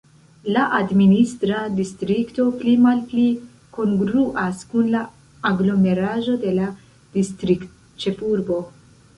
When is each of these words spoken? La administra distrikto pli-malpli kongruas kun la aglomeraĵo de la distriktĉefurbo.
La 0.53 0.61
administra 0.77 1.59
distrikto 1.79 2.45
pli-malpli 2.63 3.25
kongruas 3.77 4.65
kun 4.73 4.89
la 4.95 5.03
aglomeraĵo 5.51 6.35
de 6.47 6.55
la 6.61 6.73
distriktĉefurbo. 7.19 8.63